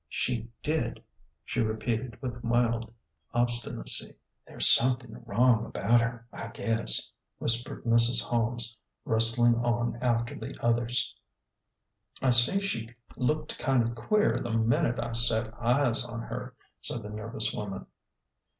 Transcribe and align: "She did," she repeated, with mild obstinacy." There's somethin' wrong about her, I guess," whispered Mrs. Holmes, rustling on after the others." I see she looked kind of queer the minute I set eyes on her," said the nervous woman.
"She 0.09 0.49
did," 0.63 1.03
she 1.45 1.59
repeated, 1.61 2.19
with 2.23 2.43
mild 2.43 2.91
obstinacy." 3.35 4.15
There's 4.47 4.67
somethin' 4.73 5.21
wrong 5.27 5.63
about 5.63 6.01
her, 6.01 6.25
I 6.33 6.47
guess," 6.47 7.11
whispered 7.37 7.83
Mrs. 7.83 8.23
Holmes, 8.23 8.75
rustling 9.05 9.57
on 9.57 9.97
after 10.01 10.33
the 10.33 10.57
others." 10.59 11.13
I 12.19 12.31
see 12.31 12.61
she 12.63 12.95
looked 13.15 13.59
kind 13.59 13.83
of 13.83 13.93
queer 13.93 14.39
the 14.39 14.49
minute 14.53 14.99
I 14.99 15.11
set 15.11 15.53
eyes 15.61 16.03
on 16.03 16.21
her," 16.21 16.55
said 16.79 17.03
the 17.03 17.09
nervous 17.09 17.53
woman. 17.53 17.85